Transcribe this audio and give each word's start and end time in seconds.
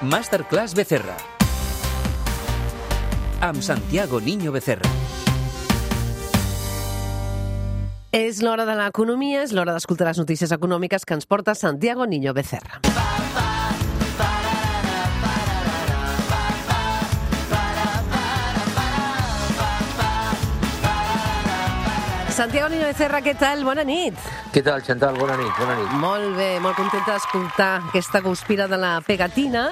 Masterclass 0.00 0.74
Becerra. 0.74 1.16
Amb 3.40 3.60
Santiago 3.62 4.20
Niño 4.20 4.52
Becerra. 4.52 4.86
És 8.14 8.38
l'hora 8.38 8.62
de 8.62 8.76
l'economia, 8.78 9.42
és 9.42 9.50
l'hora 9.50 9.74
d'escoltar 9.74 10.06
les 10.06 10.20
notícies 10.22 10.54
econòmiques 10.54 11.02
que 11.02 11.18
ens 11.18 11.26
porta 11.26 11.56
Santiago 11.58 12.06
Niño 12.06 12.30
Becerra. 12.32 12.78
Santiago 22.30 22.68
Niño 22.68 22.86
Becerra, 22.86 23.18
què 23.18 23.34
tal? 23.34 23.66
Bona 23.66 23.82
nit. 23.82 24.14
Què 24.48 24.62
tal, 24.64 24.80
Chantal? 24.80 25.18
Bona 25.20 25.36
nit, 25.36 25.52
bona 25.60 25.74
nit. 25.76 25.94
Molt 26.00 26.32
bé, 26.38 26.48
molt 26.64 26.78
contenta 26.78 27.18
d'escoltar 27.18 27.72
aquesta 27.90 28.22
guspira 28.24 28.64
de 28.70 28.78
la 28.80 28.94
pegatina. 29.04 29.68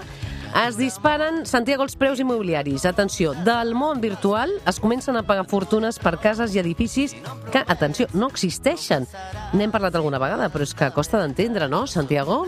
Es 0.67 0.77
disparen, 0.77 1.43
Santiago, 1.49 1.85
els 1.85 1.97
preus 1.97 2.21
immobiliaris. 2.21 2.85
Atenció, 2.89 3.33
del 3.45 3.75
món 3.77 4.03
virtual 4.05 4.53
es 4.69 4.79
comencen 4.81 5.17
a 5.17 5.25
pagar 5.27 5.47
fortunes 5.49 5.99
per 6.01 6.15
cases 6.21 6.55
i 6.55 6.61
edificis 6.61 7.17
que, 7.53 7.65
atenció, 7.67 8.07
no 8.13 8.29
existeixen. 8.33 9.09
N'hem 9.57 9.73
parlat 9.73 9.97
alguna 9.97 10.21
vegada, 10.23 10.51
però 10.53 10.65
és 10.65 10.77
que 10.77 10.93
costa 10.93 11.21
d'entendre, 11.21 11.69
no, 11.73 11.87
Santiago? 11.89 12.45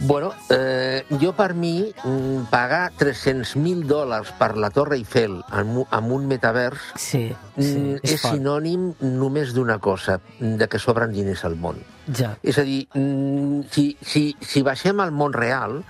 Bueno, 0.00 0.32
eh, 0.50 1.04
jo 1.20 1.32
per 1.34 1.54
mi 1.54 1.90
mm, 1.90 2.46
pagar 2.52 2.92
300.000 2.94 3.82
dòlars 3.90 4.30
per 4.38 4.54
la 4.56 4.70
Torre 4.70 4.94
Eiffel 4.96 5.40
amb, 5.50 5.80
amb 5.90 6.12
un 6.14 6.28
metavers 6.30 6.92
Sí, 6.94 7.24
mm, 7.56 7.98
és 8.06 8.20
fort. 8.22 8.36
sinònim 8.36 8.92
només 9.02 9.50
d'una 9.56 9.80
cosa, 9.82 10.20
de 10.38 10.68
que 10.70 10.78
sobren 10.78 11.12
diners 11.12 11.42
al 11.44 11.56
món. 11.58 11.80
Ja. 12.14 12.36
És 12.42 12.58
a 12.58 12.64
dir, 12.68 12.86
mm, 12.94 13.66
si, 13.74 13.96
si, 14.00 14.36
si 14.40 14.62
baixem 14.62 15.00
al 15.02 15.10
món 15.10 15.34
real, 15.34 15.82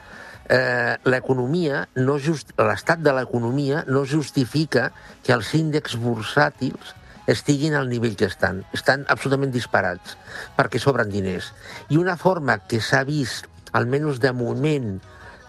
eh, 0.48 0.97
l'economia, 1.05 1.84
no 2.00 2.17
just, 2.19 2.55
l'estat 2.56 3.05
de 3.05 3.12
l'economia 3.12 3.84
no 3.89 4.06
justifica 4.09 4.91
que 5.22 5.37
els 5.37 5.53
índexs 5.55 5.98
bursàtils 6.00 6.95
estiguin 7.28 7.75
al 7.77 7.91
nivell 7.93 8.17
que 8.17 8.25
estan. 8.25 8.65
Estan 8.72 9.05
absolutament 9.12 9.53
disparats, 9.53 10.17
perquè 10.56 10.81
sobren 10.81 11.12
diners. 11.12 11.53
I 11.93 12.00
una 12.00 12.17
forma 12.17 12.56
que 12.65 12.81
s'ha 12.81 13.05
vist, 13.05 13.45
almenys 13.72 14.20
de 14.20 14.33
moment, 14.33 14.98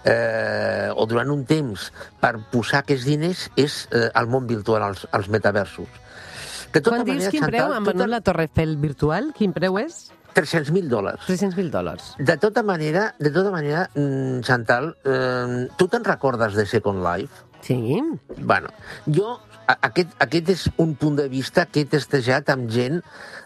eh, 0.06 0.90
o 0.96 1.06
durant 1.06 1.32
un 1.32 1.46
temps, 1.46 1.90
per 2.20 2.36
posar 2.52 2.84
aquests 2.84 3.06
diners 3.08 3.50
és 3.60 3.82
eh, 3.92 4.10
el 4.14 4.28
món 4.32 4.48
virtual, 4.48 4.86
els, 4.92 5.08
els 5.12 5.28
metaversos. 5.30 5.88
De 6.70 6.82
tota 6.82 7.00
Quan 7.00 7.06
dius 7.08 7.18
manera, 7.18 7.32
quin 7.34 7.46
preu 7.46 7.60
Chantal, 7.60 7.76
han 7.76 7.84
tota- 7.84 7.98
venut 7.98 8.14
la 8.14 8.22
Torre 8.22 8.48
Eiffel 8.48 8.78
virtual, 8.78 9.34
quin 9.38 9.54
preu 9.54 9.80
és? 9.82 10.12
300.000 10.36 10.88
dòlars. 10.88 11.26
300.000 11.26 11.72
dòlars. 11.74 12.14
De 12.20 12.38
tota 12.38 12.62
manera, 12.64 13.16
de 13.18 13.32
tota 13.34 13.50
manera, 13.52 13.90
mm, 13.96 14.42
Chantal, 14.46 14.96
eh, 15.04 15.68
tu 15.76 15.88
te'n 15.88 16.06
recordes 16.06 16.54
de 16.54 16.66
Second 16.70 17.02
Life? 17.04 17.46
Sí. 17.62 18.00
Bueno, 18.38 18.70
jo, 19.06 19.40
aquest, 19.70 20.14
aquest 20.24 20.50
és 20.54 20.64
un 20.82 20.96
punt 21.00 21.18
de 21.20 21.28
vista 21.30 21.66
que 21.70 21.84
he 21.84 21.90
testejat 21.90 22.50
amb 22.54 22.70
gent, 22.74 23.02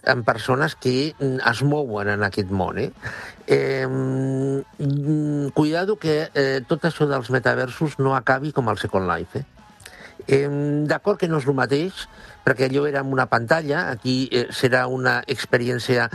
amb 0.07 0.25
persones 0.27 0.75
que 0.75 1.13
mm, 1.17 1.41
es 1.51 1.63
mouen 1.67 2.11
en 2.13 2.23
aquest 2.27 2.51
món, 2.51 2.79
eh? 2.79 2.91
eh 3.47 3.87
cuidado 5.53 5.97
que 5.99 6.29
eh, 6.33 6.61
tot 6.67 6.85
això 6.87 7.07
dels 7.09 7.29
metaversos 7.33 7.99
no 7.99 8.15
acabi 8.15 8.51
com 8.51 8.69
el 8.69 8.79
Second 8.79 9.09
Life, 9.09 9.39
eh? 9.39 9.45
Eh, 10.27 10.47
D'acord 10.87 11.19
que 11.19 11.27
no 11.27 11.41
és 11.41 11.47
el 11.49 11.57
mateix, 11.57 12.05
perquè 12.45 12.69
allò 12.69 12.85
era 12.87 13.03
una 13.03 13.25
pantalla, 13.27 13.89
aquí 13.91 14.29
eh, 14.31 14.47
serà 14.55 14.85
una 14.87 15.17
experiència 15.27 16.07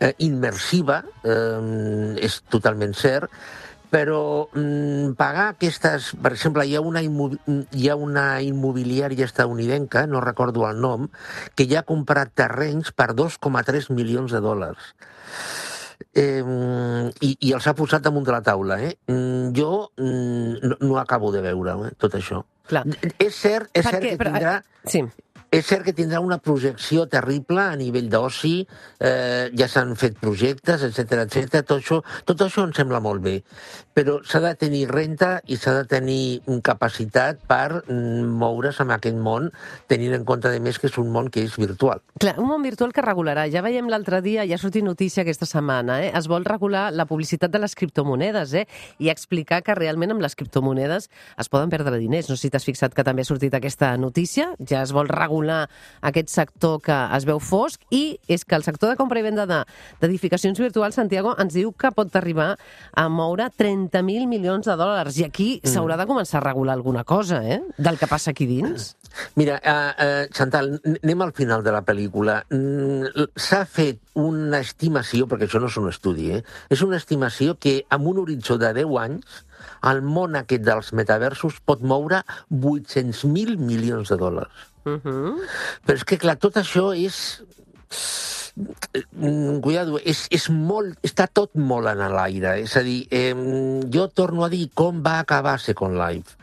eh, 0.00 0.14
immersiva, 0.26 1.02
eh, 1.22 2.16
és 2.18 2.40
totalment 2.50 2.94
cert, 2.98 3.30
però 3.92 4.48
mm, 4.56 5.12
pagar 5.20 5.50
aquestes... 5.52 6.12
Per 6.16 6.32
exemple, 6.32 6.64
hi 6.64 6.74
ha, 6.78 6.80
una 6.80 7.02
hi 7.04 7.88
ha 7.92 7.96
una 8.00 8.26
immobiliària 8.40 9.26
estadounidenca, 9.28 10.06
no 10.08 10.22
recordo 10.24 10.64
el 10.68 10.80
nom, 10.80 11.10
que 11.54 11.66
ja 11.68 11.82
ha 11.82 11.88
comprat 11.88 12.32
terrenys 12.34 12.90
per 12.96 13.10
2,3 13.18 13.90
milions 13.92 14.32
de 14.32 14.40
dòlars 14.40 14.94
eh, 16.14 16.42
i, 17.20 17.30
i 17.40 17.52
els 17.54 17.66
ha 17.68 17.74
posat 17.78 18.02
damunt 18.04 18.24
de 18.26 18.32
la 18.34 18.42
taula. 18.44 18.80
Eh? 18.82 18.94
Mm, 19.12 19.52
Jo 19.56 19.90
mm, 19.96 20.56
no, 20.62 20.76
no 20.80 20.98
acabo 20.98 21.32
de 21.32 21.44
veure 21.44 21.76
eh, 21.88 21.92
tot 22.00 22.16
això. 22.18 22.42
Clar. 22.68 22.84
És 23.18 23.36
cert, 23.36 23.68
és 23.74 23.84
cert 23.84 23.98
Perquè- 24.00 24.14
que 24.16 24.20
però, 24.20 24.32
tindrà... 24.34 24.56
Sí. 24.88 25.04
És 25.52 25.66
cert 25.68 25.84
que 25.84 25.92
tindrà 25.92 26.16
una 26.24 26.38
projecció 26.40 27.02
terrible 27.12 27.60
a 27.60 27.74
nivell 27.76 28.06
d'oci, 28.08 28.54
eh, 29.04 29.50
ja 29.52 29.66
s'han 29.68 29.90
fet 30.00 30.14
projectes, 30.16 30.80
etc 30.86 31.26
etc. 31.26 31.58
Tot 31.68 31.74
això, 31.76 31.98
tot 32.24 32.40
això 32.40 32.62
em 32.64 32.70
sembla 32.72 33.02
molt 33.04 33.20
bé, 33.20 33.34
però 33.92 34.14
s'ha 34.24 34.40
de 34.40 34.54
tenir 34.56 34.86
renta 34.88 35.42
i 35.52 35.58
s'ha 35.60 35.74
de 35.76 35.82
tenir 35.90 36.40
capacitat 36.64 37.42
per 37.44 37.82
mm, 37.82 38.30
moure's 38.40 38.80
en 38.80 38.94
aquest 38.96 39.18
món, 39.20 39.50
tenint 39.92 40.14
en 40.16 40.24
compte, 40.24 40.48
de 40.48 40.62
més, 40.64 40.78
que 40.80 40.88
és 40.88 40.96
un 40.96 41.10
món 41.12 41.28
que 41.28 41.44
és 41.44 41.58
virtual. 41.60 42.00
Clar, 42.16 42.38
un 42.40 42.48
món 42.48 42.64
virtual 42.64 42.96
que 42.96 43.04
regularà. 43.04 43.44
Ja 43.52 43.60
veiem 43.60 43.92
l'altre 43.92 44.22
dia, 44.24 44.48
ja 44.48 44.56
ha 44.56 44.62
sortit 44.62 44.88
notícia 44.88 45.20
aquesta 45.20 45.44
setmana, 45.44 45.98
eh? 46.06 46.14
es 46.16 46.30
vol 46.32 46.48
regular 46.48 46.86
la 46.96 47.04
publicitat 47.04 47.52
de 47.52 47.60
les 47.60 47.76
criptomonedes 47.76 48.56
eh? 48.56 48.64
i 49.04 49.12
explicar 49.12 49.60
que 49.60 49.76
realment 49.76 50.16
amb 50.16 50.24
les 50.24 50.32
criptomonedes 50.32 51.10
es 51.12 51.52
poden 51.52 51.68
perdre 51.68 52.00
diners. 52.00 52.32
No 52.32 52.40
sé 52.40 52.48
si 52.48 52.54
t'has 52.56 52.64
fixat 52.64 52.96
que 52.96 53.04
també 53.04 53.26
ha 53.26 53.28
sortit 53.28 53.52
aquesta 53.60 53.92
notícia. 54.00 54.54
Ja 54.64 54.80
es 54.80 54.96
vol 54.96 55.12
regular 55.12 55.41
aquest 56.02 56.28
sector 56.28 56.80
que 56.80 56.94
es 57.16 57.24
veu 57.24 57.40
fosc 57.40 57.80
i 57.90 58.18
és 58.28 58.44
que 58.44 58.54
el 58.54 58.62
sector 58.62 58.90
de 58.90 58.96
compra 58.96 59.18
i 59.18 59.22
venda 59.22 59.46
de- 59.46 59.64
d'edificacions 60.00 60.58
virtuals, 60.58 60.94
Santiago, 60.94 61.34
ens 61.38 61.52
diu 61.54 61.72
que 61.72 61.90
pot 61.90 62.14
arribar 62.16 62.56
a 62.94 63.08
moure 63.08 63.50
30.000 63.58 64.26
milions 64.26 64.66
de 64.66 64.76
dòlars 64.76 65.18
i 65.18 65.24
aquí 65.24 65.60
s'haurà 65.64 65.96
de 65.96 66.06
començar 66.06 66.38
a 66.40 66.44
regular 66.44 66.74
alguna 66.74 67.04
cosa, 67.04 67.42
eh? 67.48 67.60
Del 67.78 67.98
que 67.98 68.06
passa 68.06 68.30
aquí 68.30 68.46
dins. 68.46 68.96
Mira, 69.36 69.58
uh, 69.60 69.92
uh, 70.04 70.24
Chantal, 70.34 70.74
anem 71.02 71.24
al 71.24 71.32
final 71.36 71.62
de 71.64 71.74
la 71.74 71.82
pel·lícula. 71.86 72.40
Mm, 72.52 73.28
S'ha 73.36 73.62
fet 73.68 74.00
una 74.18 74.60
estimació, 74.64 75.28
perquè 75.30 75.48
això 75.48 75.62
no 75.62 75.70
és 75.72 75.78
un 75.80 75.88
estudi, 75.90 76.30
eh? 76.38 76.42
és 76.72 76.82
una 76.84 76.98
estimació 77.00 77.56
que 77.60 77.80
amb 77.92 78.10
un 78.12 78.22
horitzó 78.22 78.58
de 78.60 78.72
10 78.82 78.98
anys 79.04 79.42
el 79.90 80.02
món 80.02 80.36
aquest 80.38 80.64
dels 80.66 80.92
metaversos 80.98 81.60
pot 81.66 81.82
moure 81.82 82.22
800.000 82.50 83.58
milions 83.62 84.12
de 84.12 84.18
dòlars. 84.18 84.68
Uh 84.84 84.98
-huh. 84.98 85.34
Però 85.86 85.96
és 85.96 86.04
que, 86.04 86.18
clar, 86.18 86.36
tot 86.36 86.56
això 86.56 86.92
és... 86.94 87.42
Mm, 88.54 89.60
Cuidado, 89.64 89.96
és, 90.04 90.26
és 90.34 90.48
molt, 90.52 90.98
està 91.06 91.24
tot 91.24 91.54
molt 91.56 91.88
en 91.88 92.02
l'aire. 92.12 92.58
És 92.60 92.74
a 92.76 92.82
dir, 92.84 93.06
eh, 93.10 93.32
jo 93.92 94.08
torno 94.12 94.44
a 94.44 94.50
dir 94.52 94.66
com 94.76 95.00
va 95.04 95.18
acabar 95.22 95.58
Second 95.60 95.96
Life. 95.96 96.36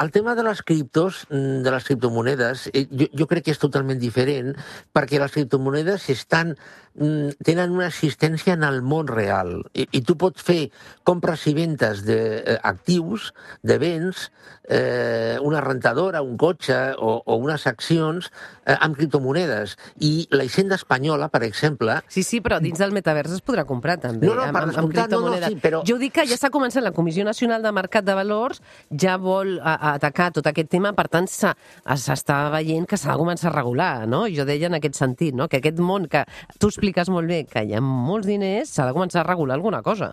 El 0.00 0.10
tema 0.14 0.34
de 0.34 0.44
les 0.46 0.62
criptos, 0.62 1.26
mm, 1.28 1.60
de 1.66 1.74
les 1.74 1.84
criptomonedes, 1.84 2.70
eh, 2.72 2.86
jo, 2.88 3.10
jo 3.12 3.26
crec 3.28 3.44
que 3.44 3.52
és 3.52 3.60
totalment 3.60 4.00
diferent 4.00 4.54
perquè 4.94 5.20
les 5.20 5.32
criptomonedes 5.32 6.08
estan, 6.08 6.56
tenen 6.94 7.72
una 7.74 7.88
existència 7.88 8.54
en 8.54 8.62
el 8.62 8.80
món 8.86 9.08
real 9.10 9.64
i, 9.74 9.88
i 9.90 10.02
tu 10.06 10.14
pots 10.16 10.42
fer 10.46 10.68
compres 11.02 11.42
i 11.50 11.54
ventes 11.56 12.04
d'actius, 12.06 13.32
de 13.62 13.78
béns, 13.82 14.28
eh, 14.68 15.36
una 15.42 15.60
rentadora, 15.60 16.22
un 16.22 16.36
cotxe 16.38 16.94
o, 16.98 17.16
o 17.26 17.36
unes 17.36 17.66
accions 17.66 18.30
eh, 18.64 18.76
amb 18.78 18.96
criptomonedes. 18.96 19.74
I 20.00 20.28
la 20.30 20.44
Hisenda 20.46 20.76
espanyola, 20.78 21.28
per 21.28 21.42
exemple, 21.44 21.98
Sí, 22.08 22.22
sí, 22.22 22.40
però 22.40 22.60
dins 22.62 22.78
del 22.78 22.92
metavers 22.94 23.32
es 23.34 23.42
podrà 23.44 23.64
comprar 23.66 23.98
també, 24.00 24.26
No, 24.28 24.34
no, 24.38 24.42
amb, 24.46 24.56
amb, 24.56 24.62
amb 24.62 24.72
descomptat, 24.72 25.10
no, 25.10 25.20
no, 25.20 25.32
criptomonedes. 25.34 25.48
sí, 25.50 25.60
però- 25.60 25.82
Jo 25.84 25.98
dic 25.98 26.14
que 26.14 26.26
ja 26.30 26.38
està 26.38 26.50
començant 26.54 26.84
la 26.84 26.92
Comissió 26.94 27.24
Nacional 27.26 27.62
de 27.62 27.72
Mercat 27.72 28.04
de 28.06 28.14
Valors, 28.14 28.62
ja 28.90 29.16
vol 29.18 29.58
a, 29.60 29.74
a 29.74 29.94
atacar 29.98 30.30
tot 30.32 30.46
aquest 30.46 30.70
tema, 30.70 30.92
per 30.94 31.08
tant 31.08 31.26
s'ha- 31.28 31.56
s'està 31.98 32.38
veient 32.54 32.86
que 32.88 32.96
s'ha 32.96 33.12
de 33.12 33.18
començar 33.18 33.50
a 33.50 33.56
regular, 33.58 34.06
no? 34.08 34.24
Jo 34.30 34.44
deia 34.46 34.66
en 34.70 34.78
aquest 34.78 34.94
sentit, 34.96 35.34
no? 35.34 35.48
que 35.48 35.58
aquest 35.58 35.78
món 35.82 36.06
que 36.08 36.24
tu 36.58 36.70
expliques 36.84 37.08
molt 37.08 37.28
bé, 37.28 37.44
que 37.48 37.62
hi 37.64 37.72
ha 37.74 37.80
molts 37.80 38.26
diners, 38.28 38.68
s'ha 38.68 38.84
de 38.86 38.92
començar 38.92 39.22
a 39.22 39.28
regular 39.28 39.56
alguna 39.56 39.80
cosa. 39.82 40.12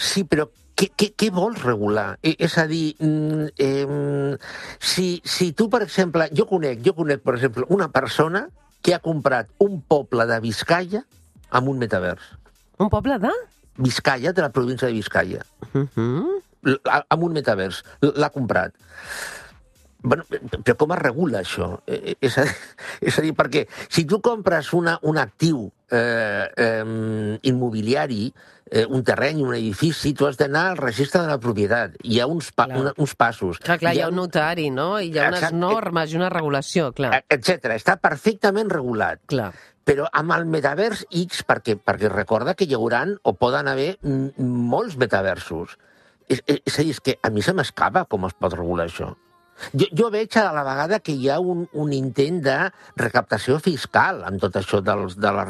Sí, 0.00 0.24
però 0.24 0.46
què, 0.74 0.88
què, 0.96 1.10
què 1.12 1.28
vols 1.30 1.60
regular? 1.62 2.14
Eh, 2.24 2.32
És 2.38 2.56
a 2.58 2.64
dir, 2.66 2.94
eh, 3.00 4.36
si, 4.78 5.20
si 5.24 5.52
tu, 5.52 5.68
per 5.68 5.82
exemple... 5.84 6.30
Jo 6.32 6.46
conec, 6.48 6.80
jo 6.86 6.94
conec, 6.96 7.20
per 7.22 7.34
exemple, 7.36 7.66
una 7.68 7.90
persona 7.92 8.46
que 8.80 8.94
ha 8.94 9.00
comprat 9.04 9.50
un 9.60 9.82
poble 9.82 10.24
de 10.26 10.40
Vizcaya 10.40 11.04
amb 11.50 11.68
un 11.68 11.78
metavers. 11.78 12.22
Un 12.80 12.88
poble 12.88 13.18
de... 13.20 13.32
Vizcaya, 13.80 14.32
de 14.32 14.42
la 14.42 14.50
província 14.52 14.88
de 14.88 14.94
Vizcaya. 14.94 15.44
Uh 15.74 15.84
-huh. 15.94 16.40
L- 16.64 16.80
amb 17.08 17.22
un 17.22 17.32
metavers. 17.32 17.84
L'ha 18.00 18.30
comprat. 18.30 18.72
Bueno, 20.02 20.24
però 20.64 20.76
com 20.80 20.94
es 20.94 20.98
regula 21.02 21.42
això? 21.42 21.74
Eh, 21.86 22.14
És 22.20 22.38
a, 22.40 22.44
és 23.04 23.18
a 23.18 23.24
dir, 23.24 23.34
perquè 23.36 23.66
si 23.88 24.06
tu 24.08 24.20
compres 24.24 24.72
una, 24.72 24.98
un 25.02 25.18
actiu 25.20 25.66
eh, 25.90 26.46
eh, 26.56 27.38
immobiliari, 27.50 28.30
eh, 28.70 28.86
un 28.86 29.02
terreny, 29.04 29.42
un 29.44 29.54
edifici, 29.54 30.14
tu 30.14 30.26
has 30.26 30.38
d'anar 30.40 30.70
al 30.70 30.78
registre 30.80 31.20
de 31.20 31.28
la 31.28 31.38
propietat. 31.42 31.98
Hi 32.02 32.20
ha 32.20 32.26
uns, 32.30 32.52
pa, 32.52 32.66
Clar. 32.70 32.80
una, 32.80 32.94
uns 32.96 33.14
passos. 33.18 33.58
Clar, 33.60 33.78
clar, 33.82 33.94
hi 33.96 34.00
ha 34.00 34.08
un 34.08 34.16
notari, 34.16 34.70
no? 34.70 34.94
I 35.00 35.10
hi 35.10 35.18
ha 35.18 35.28
unes 35.28 35.42
Exacte. 35.42 35.60
normes 35.60 36.12
i 36.14 36.16
una 36.20 36.30
regulació, 36.32 36.92
clar. 36.96 37.20
etc. 37.28 37.74
Està 37.76 37.98
perfectament 38.00 38.70
regulat. 38.72 39.20
Clar. 39.28 39.52
Però 39.84 40.06
amb 40.12 40.32
el 40.36 40.44
metavers 40.46 41.04
X, 41.10 41.42
perquè, 41.48 41.74
perquè 41.76 42.08
recorda 42.12 42.54
que 42.54 42.64
hi 42.68 42.76
haurà 42.76 43.02
o 43.24 43.32
poden 43.34 43.68
haver 43.68 43.96
molts 44.38 44.96
metaversos. 44.96 45.76
és, 46.30 46.40
és, 46.46 46.60
és 46.64 46.78
a 46.78 46.82
dir, 46.82 46.90
és 46.94 47.00
que 47.00 47.18
a 47.26 47.30
mi 47.34 47.42
se 47.42 47.52
m'escapa 47.52 48.04
com 48.06 48.24
es 48.28 48.36
pot 48.38 48.54
regular 48.54 48.86
això. 48.86 49.16
Jo, 49.72 49.88
jo 49.96 50.10
veig 50.12 50.36
a 50.40 50.50
la 50.54 50.64
vegada 50.66 51.00
que 51.04 51.12
hi 51.12 51.28
ha 51.30 51.40
un, 51.40 51.66
un 51.72 51.92
intent 51.96 52.40
de 52.44 52.58
recaptació 53.00 53.58
fiscal 53.62 54.24
amb 54.28 54.40
tot 54.42 54.56
això 54.60 54.82
dels, 54.84 55.18
de, 55.20 55.34
la 55.34 55.44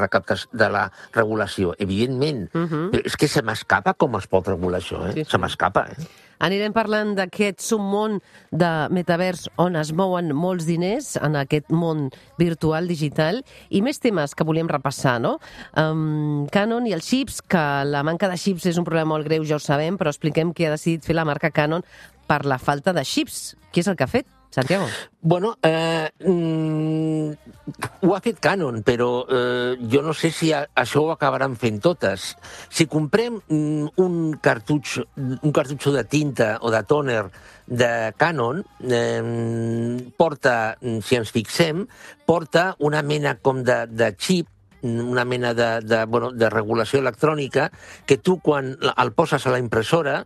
de 0.53 0.71
la 0.73 0.87
regulació, 1.17 1.75
evidentment. 1.79 2.49
Uh 2.55 2.67
-huh. 2.67 2.91
Però 2.91 3.07
és 3.07 3.17
que 3.17 3.29
se 3.29 3.43
m'escapa 3.43 3.95
com 3.95 4.17
es 4.17 4.27
pot 4.27 4.47
regular 4.47 4.81
això, 4.81 5.07
eh? 5.09 5.13
Sí, 5.13 5.25
sí. 5.25 5.31
Se 5.31 5.39
m'escapa, 5.39 5.89
eh? 5.91 6.09
Anirem 6.41 6.73
parlant 6.73 7.13
d'aquest 7.19 7.61
submón 7.61 8.17
de 8.51 8.69
metavers 8.97 9.45
on 9.61 9.77
es 9.77 9.91
mouen 9.93 10.33
molts 10.33 10.65
diners 10.65 11.19
en 11.21 11.37
aquest 11.37 11.69
món 11.69 12.07
virtual, 12.41 12.89
digital, 12.89 13.43
i 13.69 13.83
més 13.85 14.01
temes 14.01 14.33
que 14.35 14.47
volíem 14.49 14.71
repassar, 14.73 15.19
no? 15.21 15.37
Um, 15.77 16.47
Canon 16.49 16.89
i 16.89 16.97
els 16.97 17.05
xips, 17.05 17.43
que 17.43 17.65
la 17.85 18.03
manca 18.09 18.31
de 18.33 18.41
xips 18.41 18.71
és 18.73 18.81
un 18.81 18.89
problema 18.89 19.13
molt 19.13 19.29
greu, 19.29 19.45
ja 19.45 19.57
ho 19.57 19.61
sabem, 19.61 20.01
però 20.01 20.09
expliquem 20.15 20.55
què 20.57 20.71
ha 20.71 20.77
decidit 20.79 21.05
fer 21.05 21.19
la 21.19 21.29
marca 21.29 21.53
Canon 21.53 21.85
per 22.31 22.45
la 22.47 22.61
falta 22.63 22.95
de 22.95 23.03
xips. 23.07 23.57
Què 23.75 23.83
és 23.83 23.89
el 23.91 23.97
que 23.99 24.07
ha 24.07 24.11
fet, 24.11 24.27
Santiago? 24.55 24.87
Bueno, 25.21 25.57
eh, 25.63 26.11
mm, 26.19 28.05
ho 28.07 28.15
ha 28.15 28.21
fet 28.23 28.39
Canon, 28.43 28.83
però 28.87 29.25
eh, 29.27 29.77
jo 29.91 30.03
no 30.03 30.15
sé 30.15 30.31
si 30.35 30.53
a, 30.55 30.65
això 30.83 31.05
ho 31.05 31.11
acabaran 31.15 31.57
fent 31.59 31.81
totes. 31.83 32.35
Si 32.71 32.87
comprem 32.91 33.41
mm, 33.41 34.03
un 34.03 34.37
cartutx, 34.43 35.01
un 35.17 35.55
cartutxo 35.55 35.95
de 35.95 36.05
tinta 36.05 36.53
o 36.63 36.71
de 36.75 36.83
tòner 36.87 37.25
de 37.67 37.91
Canon, 38.19 38.63
eh, 38.87 40.07
porta, 40.19 40.77
si 41.03 41.19
ens 41.19 41.35
fixem, 41.35 41.85
porta 42.27 42.73
una 42.79 43.03
mena 43.03 43.37
com 43.43 43.63
de, 43.67 43.85
de 43.91 44.15
xip 44.19 44.57
una 44.83 45.27
mena 45.27 45.53
de, 45.53 45.83
de, 45.85 46.05
bueno, 46.07 46.31
de 46.33 46.49
regulació 46.49 47.03
electrònica 47.03 47.67
que 48.07 48.17
tu 48.17 48.39
quan 48.41 48.79
el 48.81 49.13
poses 49.13 49.45
a 49.47 49.53
la 49.53 49.59
impressora 49.61 50.23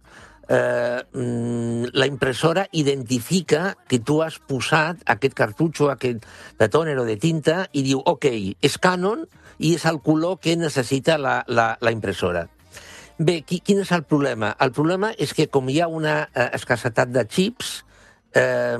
eh, 0.49 1.03
mm, 1.13 1.93
la 1.93 2.07
impressora 2.07 2.67
identifica 2.73 3.77
que 3.89 3.99
tu 3.99 4.21
has 4.23 4.39
posat 4.39 5.01
aquest 5.07 5.35
cartutxo, 5.35 5.91
aquest 5.91 6.27
de 6.59 6.69
tòner 6.69 6.99
o 6.99 7.07
de 7.07 7.17
tinta, 7.21 7.65
i 7.73 7.85
diu, 7.87 8.03
ok, 8.05 8.27
és 8.61 8.79
Canon 8.79 9.25
i 9.59 9.75
és 9.77 9.87
el 9.87 10.01
color 10.03 10.39
que 10.43 10.57
necessita 10.57 11.19
la, 11.19 11.43
la, 11.49 11.75
la 11.81 11.95
impressora. 11.95 12.47
Bé, 13.19 13.43
qui, 13.47 13.61
quin 13.63 13.79
és 13.85 13.93
el 13.95 14.03
problema? 14.03 14.55
El 14.61 14.73
problema 14.75 15.13
és 15.15 15.33
que 15.35 15.47
com 15.47 15.69
hi 15.71 15.79
ha 15.81 15.89
una 15.89 16.25
eh, 16.27 16.49
escassetat 16.59 17.13
de 17.15 17.23
xips, 17.31 17.85
eh, 18.35 18.79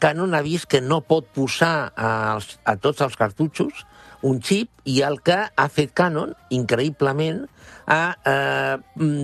Canon 0.00 0.34
ha 0.34 0.44
vist 0.44 0.70
que 0.70 0.80
no 0.80 1.02
pot 1.04 1.28
posar 1.36 1.92
a, 1.92 2.12
a 2.40 2.76
tots 2.80 3.04
els 3.04 3.18
cartutxos 3.20 3.84
un 4.24 4.40
xip 4.42 4.70
i 4.88 5.00
el 5.06 5.20
que 5.24 5.36
ha 5.44 5.66
fet 5.72 5.92
Canon, 5.96 6.32
increïblement, 6.54 7.44
ha 7.84 8.16
eh, 8.24 8.76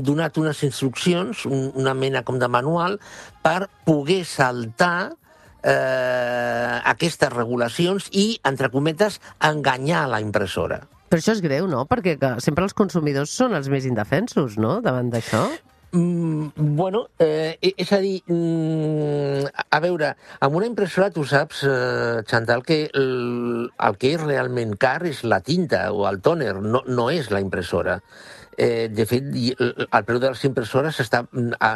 donat 0.05 0.37
unes 0.41 0.61
instruccions, 0.67 1.47
un, 1.49 1.71
una 1.81 1.95
mena 1.97 2.23
com 2.27 2.39
de 2.41 2.49
manual, 2.53 2.99
per 3.43 3.71
poder 3.89 4.23
saltar 4.29 5.13
eh, 5.63 6.81
aquestes 6.93 7.33
regulacions 7.33 8.11
i, 8.13 8.35
entre 8.45 8.71
cometes, 8.73 9.21
enganyar 9.41 10.07
la 10.13 10.21
impressora. 10.25 10.83
Però 11.11 11.19
això 11.19 11.35
és 11.35 11.43
greu, 11.43 11.67
no? 11.67 11.87
Perquè 11.91 12.15
sempre 12.45 12.69
els 12.69 12.77
consumidors 12.77 13.33
són 13.35 13.57
els 13.59 13.73
més 13.73 13.89
indefensos, 13.89 14.61
no?, 14.61 14.79
davant 14.85 15.11
d'això. 15.11 15.49
Mm, 15.93 16.51
bueno, 16.77 17.09
eh, 17.19 17.59
és 17.61 17.93
a 17.93 17.99
dir, 17.99 18.23
mm, 18.27 19.45
a 19.71 19.81
veure, 19.81 20.13
amb 20.39 20.55
una 20.55 20.67
impressora 20.67 21.11
tu 21.11 21.25
saps, 21.25 21.65
eh, 21.65 22.23
Chantal, 22.27 22.63
que 22.63 22.89
el, 22.95 23.73
el 23.77 23.97
que 23.99 24.13
és 24.15 24.21
realment 24.23 24.77
car 24.79 25.03
és 25.09 25.25
la 25.25 25.41
tinta 25.41 25.89
o 25.91 26.07
el 26.09 26.21
tòner, 26.23 26.61
no, 26.63 26.85
no 26.87 27.09
és 27.11 27.31
la 27.35 27.41
impressora. 27.43 27.97
Eh, 28.57 28.89
de 28.93 29.07
fet, 29.07 29.25
el 29.35 30.05
preu 30.07 30.21
de 30.21 30.31
les 30.31 30.45
impressores 30.45 31.01
està, 31.03 31.25
mm, 31.33 31.59
a, 31.59 31.73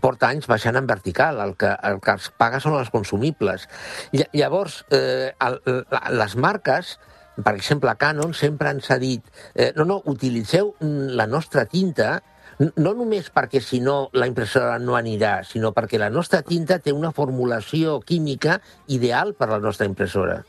porta 0.00 0.28
anys 0.32 0.46
baixant 0.48 0.76
en 0.80 0.86
vertical. 0.86 1.40
El 1.44 1.54
que, 1.56 1.74
el 1.90 2.00
que 2.00 2.14
es 2.16 2.30
paga 2.38 2.60
són 2.64 2.78
els 2.78 2.88
consumibles. 2.94 3.68
Lla- 4.12 4.30
Llavors, 4.32 4.84
eh, 4.90 5.34
el, 5.44 5.60
les 6.16 6.36
marques 6.36 6.96
per 7.44 7.54
exemple, 7.54 7.92
Canon 7.94 8.32
sempre 8.34 8.70
ens 8.74 8.90
ha 8.90 8.96
dit 8.98 9.22
eh, 9.54 9.72
no, 9.76 9.84
no, 9.84 10.00
utilitzeu 10.10 10.72
mm, 10.80 11.12
la 11.20 11.26
nostra 11.30 11.66
tinta 11.66 12.22
no 12.58 12.92
només 12.98 13.28
perquè 13.34 13.60
si 13.62 13.78
no 13.82 14.08
la 14.18 14.26
impressora 14.26 14.78
no 14.82 14.96
anirà, 14.98 15.42
sinó 15.46 15.70
perquè 15.76 15.98
la 16.00 16.10
nostra 16.10 16.40
tinta 16.42 16.80
té 16.82 16.92
una 16.94 17.12
formulació 17.14 17.98
química 18.06 18.58
ideal 18.86 19.34
per 19.38 19.48
a 19.48 19.52
la 19.56 19.60
nostra 19.62 19.86
impressora. 19.86 20.40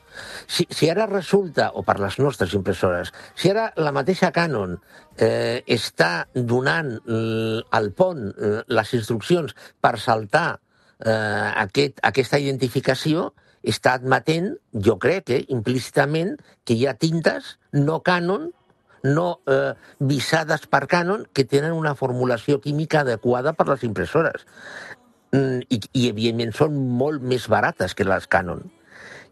Si, 0.48 0.66
si 0.74 0.90
ara 0.90 1.06
resulta, 1.10 1.70
o 1.78 1.84
per 1.86 2.00
les 2.02 2.18
nostres 2.20 2.56
impressores, 2.58 3.14
si 3.38 3.52
ara 3.54 3.70
la 3.78 3.94
mateixa 3.96 4.32
Canon 4.36 4.80
eh, 5.18 5.62
està 5.68 6.26
donant 6.34 6.96
al 7.70 7.92
pont 7.94 8.26
eh, 8.32 8.56
les 8.68 8.96
instruccions 8.98 9.54
per 9.80 9.98
saltar 10.02 10.48
eh, 10.58 11.52
aquest, 11.62 12.02
aquesta 12.10 12.42
identificació, 12.42 13.30
està 13.60 13.98
admetent, 14.00 14.54
jo 14.74 14.96
crec, 14.98 15.30
eh, 15.36 15.44
implícitament, 15.54 16.38
que 16.66 16.74
hi 16.74 16.88
ha 16.88 16.96
tintes 16.98 17.58
no 17.76 18.00
Canon, 18.02 18.50
no 19.04 19.40
eh, 19.48 19.74
visades 20.00 20.66
per 20.68 20.86
Canon, 20.92 21.26
que 21.34 21.46
tenen 21.46 21.76
una 21.78 21.96
formulació 21.96 22.60
química 22.64 23.04
adequada 23.06 23.54
per 23.54 23.68
les 23.72 23.86
impressores. 23.88 24.46
Mm, 25.32 25.64
I, 25.70 25.80
I, 25.94 26.10
evidentment, 26.10 26.54
són 26.58 26.78
molt 27.00 27.24
més 27.24 27.48
barates 27.52 27.96
que 27.96 28.08
les 28.08 28.28
Canon. 28.28 28.66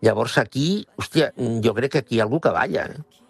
Llavors, 0.05 0.37
aquí, 0.37 0.85
hòstia, 1.01 1.31
jo 1.63 1.73
crec 1.77 1.95
que 1.95 2.03
aquí 2.03 2.17
hi 2.17 2.21
ha 2.21 2.27
algú 2.27 2.39
que 2.43 2.53
balla. 2.53 2.85
Eh? 2.93 3.23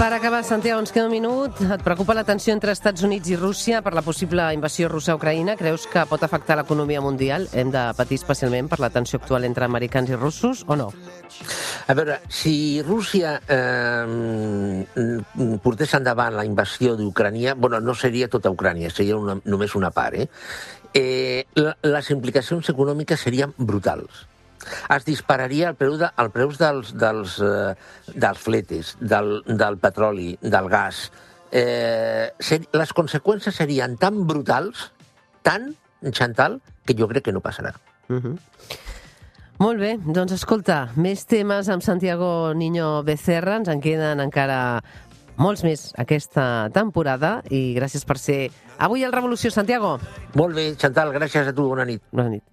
Per 0.00 0.14
acabar, 0.14 0.44
Santiago, 0.48 0.80
ens 0.80 0.94
queda 0.96 1.10
un 1.10 1.12
minut. 1.12 1.58
Et 1.60 1.82
preocupa 1.84 2.14
la 2.16 2.22
tensió 2.24 2.54
entre 2.54 2.72
Estats 2.72 3.02
Units 3.04 3.28
i 3.28 3.36
Rússia 3.36 3.82
per 3.84 3.90
la 3.92 4.00
possible 4.00 4.46
invasió 4.56 4.88
russa 4.88 5.12
a 5.12 5.16
Ucraïna? 5.18 5.58
Creus 5.60 5.84
que 5.92 6.06
pot 6.08 6.24
afectar 6.24 6.56
l'economia 6.56 7.02
mundial? 7.04 7.44
Hem 7.52 7.68
de 7.74 7.82
patir 7.98 8.16
especialment 8.16 8.70
per 8.72 8.78
la 8.80 8.88
tensió 8.88 9.20
actual 9.20 9.44
entre 9.44 9.68
americans 9.68 10.08
i 10.08 10.16
russos 10.16 10.64
o 10.64 10.78
no? 10.80 10.88
A 11.84 11.98
veure, 12.00 12.16
si 12.32 12.80
Rússia 12.80 13.34
eh, 13.44 14.88
portés 15.60 15.92
endavant 16.00 16.32
la 16.32 16.48
invasió 16.48 16.96
d'Ucrània, 16.96 17.52
bueno, 17.52 17.84
no 17.84 17.92
seria 17.92 18.32
tota 18.32 18.56
Ucrània, 18.56 18.88
seria 18.88 19.20
una, 19.20 19.36
només 19.44 19.76
una 19.76 19.92
part, 19.92 20.16
eh? 20.16 20.30
eh 20.96 21.44
les 21.84 22.10
implicacions 22.16 22.72
econòmiques 22.72 23.20
serien 23.20 23.52
brutals. 23.58 24.24
Es 24.94 25.06
dispararia 25.06 25.70
el 25.70 25.76
preu, 25.78 25.96
de, 26.00 26.10
el 26.20 26.30
preus 26.34 26.58
dels, 26.60 26.94
dels, 26.98 27.38
eh, 27.44 27.74
dels 28.14 28.38
fletes, 28.38 28.96
del, 29.00 29.40
del 29.46 29.78
petroli, 29.82 30.34
del 30.42 30.68
gas. 30.72 31.08
Eh, 31.50 32.30
ser, 32.38 32.62
les 32.76 32.94
conseqüències 32.94 33.56
serien 33.56 33.96
tan 33.98 34.26
brutals, 34.26 34.90
tan, 35.42 35.74
Chantal, 36.16 36.62
que 36.88 36.94
jo 36.96 37.08
crec 37.10 37.26
que 37.26 37.32
no 37.32 37.42
passarà. 37.44 37.74
Uh 38.08 38.16
-huh. 38.16 38.36
Molt 39.60 39.78
bé, 39.78 39.98
doncs 40.00 40.32
escolta, 40.32 40.88
més 40.96 41.26
temes 41.26 41.68
amb 41.68 41.82
Santiago 41.82 42.54
Niño 42.54 43.02
Becerra, 43.02 43.56
ens 43.56 43.68
en 43.68 43.80
queden 43.80 44.20
encara 44.20 44.82
molts 45.36 45.62
més 45.62 45.92
aquesta 46.00 46.70
temporada 46.72 47.42
i 47.50 47.74
gràcies 47.76 48.06
per 48.08 48.16
ser 48.18 48.50
avui 48.78 49.04
al 49.04 49.12
Revolució, 49.12 49.50
Santiago. 49.50 49.98
Molt 50.34 50.54
bé, 50.54 50.76
Chantal, 50.80 51.12
gràcies 51.12 51.46
a 51.46 51.52
tu, 51.52 51.68
bona 51.68 51.84
nit. 51.84 52.02
Bona 52.10 52.30
nit. 52.30 52.50